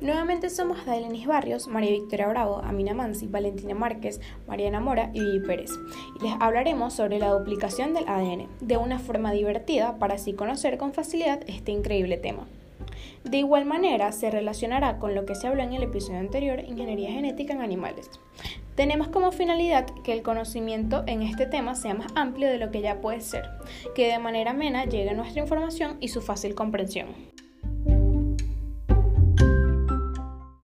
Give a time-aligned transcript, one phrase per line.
[0.00, 5.44] Nuevamente somos Dailenis Barrios, María Victoria Bravo, Amina Mansi, Valentina Márquez, Mariana Mora y Vivi
[5.44, 5.72] Pérez.
[6.20, 10.78] Y les hablaremos sobre la duplicación del ADN, de una forma divertida para así conocer
[10.78, 12.46] con facilidad este increíble tema.
[13.24, 17.10] De igual manera, se relacionará con lo que se habló en el episodio anterior, Ingeniería
[17.10, 18.08] Genética en Animales.
[18.76, 22.82] Tenemos como finalidad que el conocimiento en este tema sea más amplio de lo que
[22.82, 23.50] ya puede ser,
[23.96, 27.08] que de manera amena llegue nuestra información y su fácil comprensión.